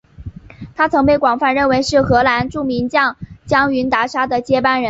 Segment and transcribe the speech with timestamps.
[0.75, 3.15] 他曾被广泛认为是荷兰著名门
[3.45, 4.79] 将云达沙的接班人。